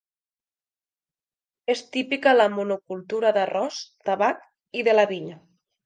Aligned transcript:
És 1.75 1.85
típica 1.97 2.35
la 2.39 2.49
monocultura 2.55 3.35
d'arròs, 3.39 3.81
tabac 4.11 4.45
i 4.83 4.89
de 4.91 4.99
la 5.01 5.09
vinya. 5.17 5.43